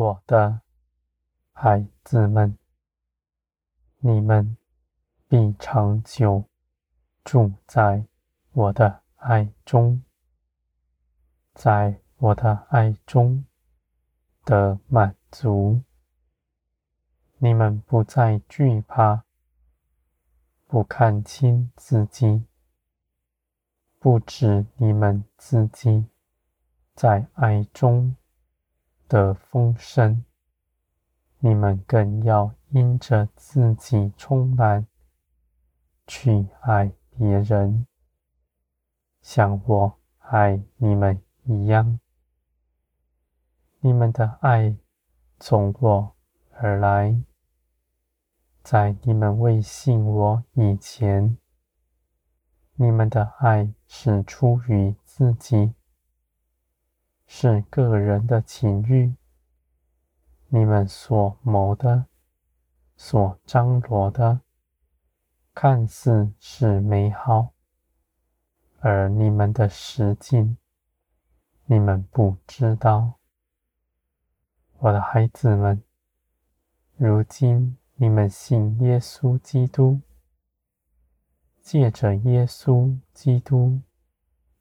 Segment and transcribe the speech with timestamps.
[0.00, 0.62] 我的
[1.52, 2.56] 孩子们，
[3.98, 4.56] 你们
[5.28, 6.46] 必长久
[7.22, 8.06] 住在
[8.52, 10.02] 我的爱中，
[11.52, 13.44] 在我的爱中
[14.46, 15.82] 的满足。
[17.36, 19.26] 你们不再惧怕，
[20.66, 22.46] 不看清自己，
[23.98, 26.06] 不止你们自己
[26.94, 28.16] 在爱中
[29.10, 30.24] 的丰盛，
[31.40, 34.86] 你们更要因着自己充满，
[36.06, 37.88] 去爱别人，
[39.20, 41.98] 像我爱你们一样。
[43.80, 44.76] 你们的爱
[45.40, 46.14] 从我
[46.52, 47.20] 而来，
[48.62, 51.36] 在你们未信我以前，
[52.74, 55.74] 你们的爱是出于自己。
[57.32, 59.14] 是个人的情欲，
[60.48, 62.06] 你们所谋的、
[62.96, 64.40] 所张罗的，
[65.54, 67.52] 看似是美好，
[68.80, 70.58] 而你们的实境，
[71.66, 73.20] 你们不知道。
[74.78, 75.82] 我的孩子们，
[76.96, 80.00] 如今你们信耶稣基督，
[81.62, 83.80] 借着耶稣基督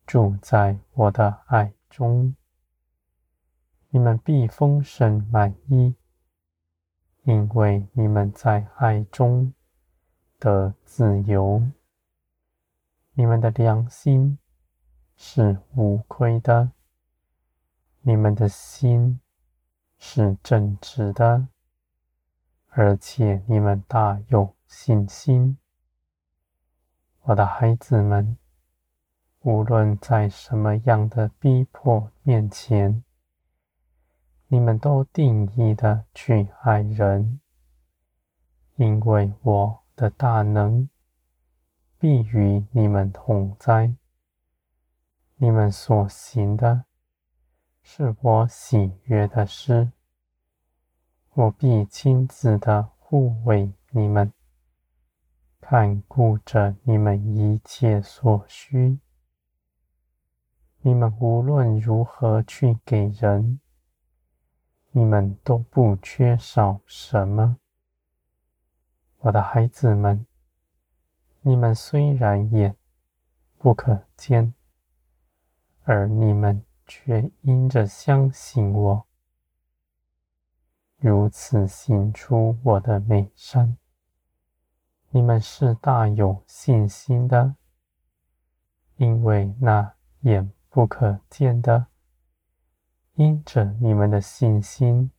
[0.06, 2.36] 住在我的爱中。
[3.92, 5.96] 你们必丰盛满意，
[7.24, 9.54] 因为你们在爱中
[10.40, 11.64] 的自由。
[13.14, 14.38] 你们的良心
[15.16, 16.72] 是无愧的，
[18.02, 19.20] 你们的心
[19.98, 21.48] 是正直的，
[22.70, 25.58] 而且你们大有信心。
[27.24, 28.38] 我的孩子们，
[29.42, 33.04] 无论在什么样的逼迫面前，
[34.52, 37.40] 你们都定义的去爱人，
[38.78, 40.90] 因为我的大能
[42.00, 43.94] 必与你们同在。
[45.36, 46.86] 你们所行的
[47.84, 49.92] 是我喜悦的事，
[51.36, 54.34] 我必亲自的护卫你们，
[55.62, 58.98] 看顾着你们一切所需。
[60.82, 63.60] 你们无论如何去给人。
[65.00, 67.56] 你们都不缺少什么，
[69.20, 70.26] 我的孩子们。
[71.40, 72.76] 你们虽然眼
[73.58, 74.54] 不可见，
[75.84, 79.08] 而你们却因着相信我，
[80.98, 83.78] 如此行出我的美善。
[85.12, 87.56] 你们是大有信心的，
[88.98, 89.94] 因为那
[90.24, 91.88] 眼不可见的。
[93.20, 95.12] 因着你们的信心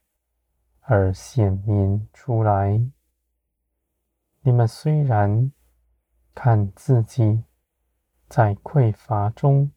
[0.81, 2.81] 而显明出来。
[4.41, 5.53] 你们虽然
[6.35, 7.45] 看自己
[8.27, 9.71] 在匮乏中，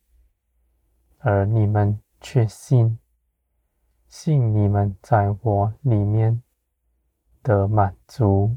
[1.18, 2.98] 而你们却信，
[4.08, 6.42] 信你们在我里面
[7.42, 8.56] 得满足。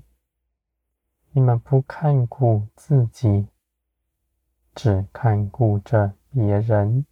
[1.33, 3.49] 你们不看顾自己，
[4.77, 7.05] 只看顾着别人。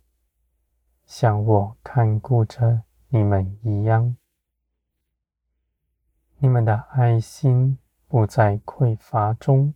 [1.07, 4.17] 像我看顾着你们一样，
[6.39, 7.79] 你们的爱心
[8.09, 9.75] 不在匮乏中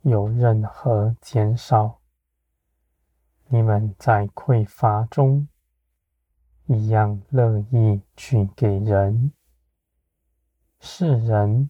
[0.00, 2.00] 有任何减少。
[3.48, 5.46] 你们在匮乏中
[6.64, 9.32] 一样乐意去给人。
[10.80, 11.68] 世人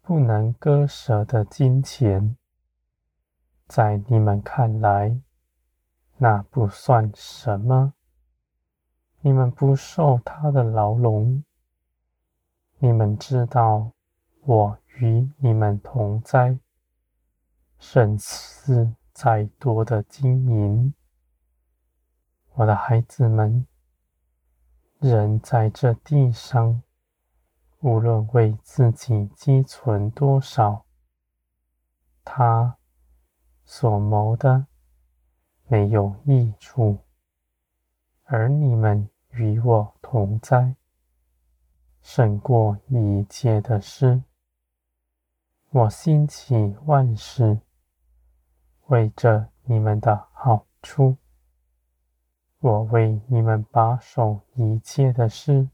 [0.00, 2.36] 不能割舍的金钱，
[3.66, 5.20] 在你们看来，
[6.16, 7.94] 那不算什么，
[9.20, 11.44] 你们不受他的牢笼。
[12.78, 13.92] 你们知道
[14.42, 16.58] 我与你们同在，
[17.78, 20.94] 胜似再多的金银。
[22.54, 23.66] 我的孩子们，
[24.98, 26.82] 人在这地上，
[27.80, 30.84] 无论为自己积存多少，
[32.24, 32.76] 他
[33.64, 34.66] 所谋的。
[35.70, 36.98] 没有益处，
[38.30, 40.76] 而你们与我同在，
[42.02, 44.22] 胜过一切的事。
[45.70, 47.58] 我兴起万事，
[48.88, 51.16] 为着你们的好处。
[52.58, 55.70] 我为你们把守一切的事，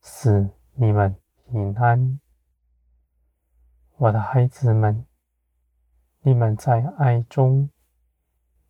[0.00, 1.14] 使你们
[1.50, 2.18] 平安。
[3.98, 5.04] 我的孩子们，
[6.22, 7.68] 你们在爱中。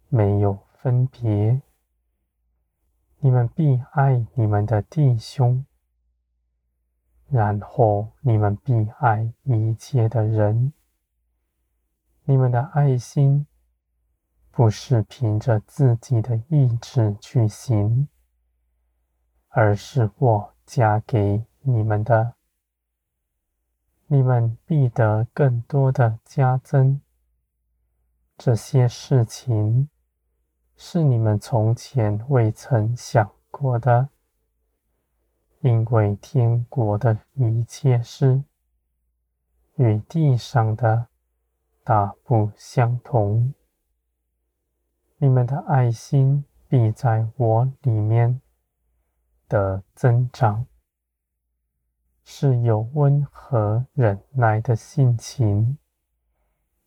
[0.08, 1.60] 没有分别，
[3.26, 5.66] 你们必爱你们的弟兄，
[7.28, 10.72] 然后你们必爱一切的人。
[12.22, 13.48] 你们的爱心
[14.52, 18.06] 不是凭着自己的意志去行，
[19.48, 22.34] 而是我加给你们的。
[24.06, 27.00] 你们必得更多的加增。
[28.38, 29.88] 这些事情
[30.76, 34.10] 是你们从前未曾想过的，
[35.60, 38.44] 因为天国的一切事
[39.76, 41.06] 与地上的
[41.82, 43.54] 大不相同。
[45.18, 48.40] 你们的爱心必在我里面
[49.48, 50.66] 的增长。
[52.28, 55.78] 是有温和忍耐的性情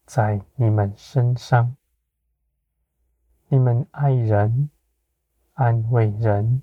[0.05, 1.77] 在你们身上。
[3.51, 4.69] 你们爱人、
[5.53, 6.61] 安慰人、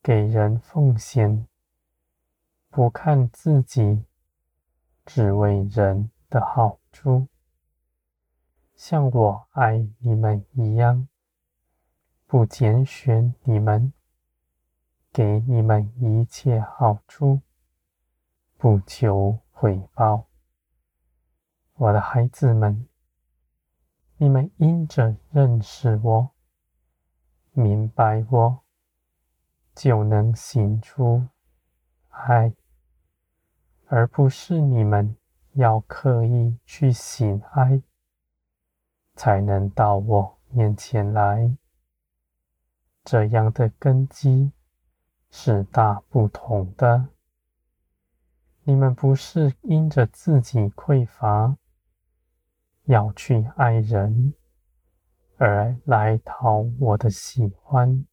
[0.00, 1.48] 给人奉献，
[2.70, 4.04] 不看自己，
[5.04, 7.26] 只为人的好处，
[8.76, 11.08] 像我爱你们一样，
[12.28, 13.92] 不拣选你们，
[15.12, 17.40] 给你们一切好处。
[18.56, 20.28] 不求回报，
[21.74, 22.88] 我的孩子们，
[24.18, 26.30] 你们因着认识我、
[27.52, 28.60] 明白我，
[29.74, 31.26] 就能行出
[32.08, 32.54] 爱，
[33.88, 35.14] 而不是你们
[35.52, 37.82] 要刻意去行爱，
[39.14, 41.54] 才能到我面前来。
[43.04, 44.50] 这样的根基
[45.30, 47.08] 是大不同的。
[48.64, 51.58] 你们不是因着自己匮乏
[52.86, 54.34] 要去爱人，
[55.36, 58.06] 而来讨我的喜欢，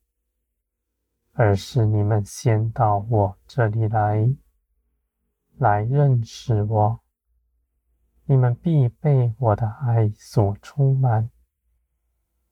[1.33, 4.35] 而是你们先到我这里来，
[5.57, 6.99] 来认识我。
[8.25, 11.29] 你们必被我的爱所充满，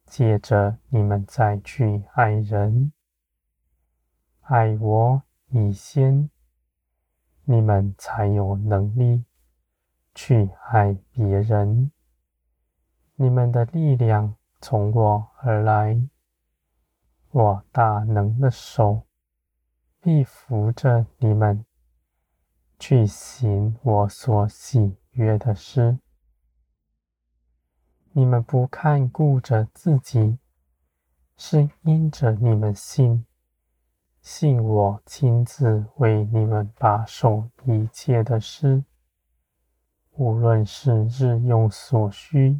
[0.05, 2.91] 接着你们再去爱人，
[4.41, 6.29] 爱我以先。
[7.43, 9.25] 你们才有能力
[10.13, 11.91] 去爱别人。
[13.21, 16.01] 你们的力量从我而来，
[17.29, 19.03] 我大能的手
[19.99, 21.63] 必扶着你们
[22.79, 25.99] 去行我所喜悦的事。
[28.13, 30.39] 你们不看顾着自己，
[31.37, 33.27] 是因着你们信。
[34.23, 38.83] 信我亲自为你们把守一切的事，
[40.13, 42.59] 无论是日用所需，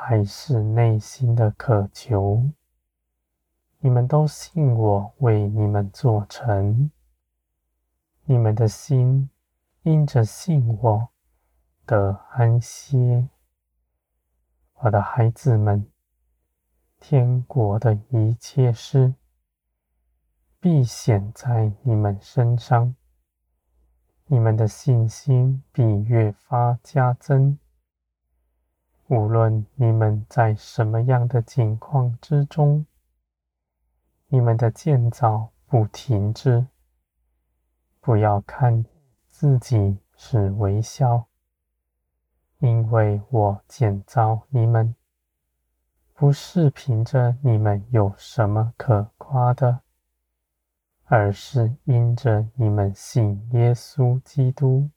[0.00, 2.50] 还是内心的渴求，
[3.80, 6.90] 你们都信我为你们做成。
[8.24, 9.28] 你们的心
[9.82, 11.08] 因着信我
[11.84, 13.28] 得安歇。
[14.74, 15.86] 我的孩子们，
[16.98, 19.14] 天国的一切事。
[20.58, 22.94] 必显在你们身上，
[24.26, 27.58] 你们的信心必越发加增。
[29.08, 32.84] 无论你们在什么样的境况之中，
[34.28, 36.66] 你们的建造不停止。
[38.00, 38.84] 不要看
[39.26, 41.26] 自己是微小，
[42.58, 44.94] 因为我建造你们，
[46.12, 49.80] 不是凭着你们有什么可夸的。
[51.10, 54.90] 而是因着你们信耶稣基督，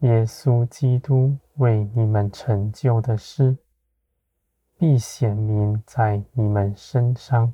[0.00, 3.58] 耶稣基督为你们成就的事，
[4.78, 7.52] 必显明在你们身上，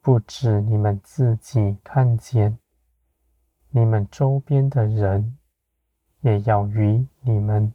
[0.00, 2.58] 不止你们自己看见，
[3.68, 5.36] 你们周边的人
[6.22, 7.74] 也要与你们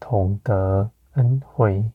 [0.00, 1.92] 同得恩惠。